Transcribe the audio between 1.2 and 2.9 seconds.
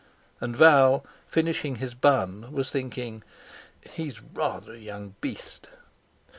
finishing his bun, was